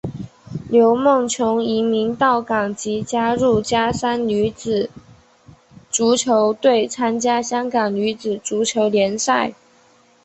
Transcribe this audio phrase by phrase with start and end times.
[0.67, 4.89] 刘梦琼移民到港即加入加山女子
[5.91, 9.53] 足球队参加香港女子足球联赛。